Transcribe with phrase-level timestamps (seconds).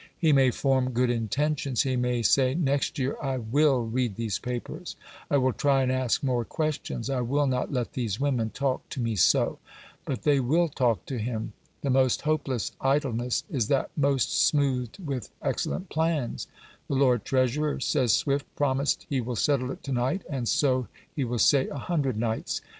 [0.17, 4.95] He may form good intentions; he may say, "Next year I WILL read these papers;
[5.29, 8.99] I will try and ask more questions; I will not let these women talk to
[8.99, 9.59] me so".
[10.05, 11.53] But they will talk to him.
[11.81, 16.47] The most hopeless idleness is that most smoothed with excellent plans.
[16.87, 21.23] "The Lord Treasurer," says Swift, "promised he will settle it to night, and so he
[21.23, 22.59] will say a hundred nights."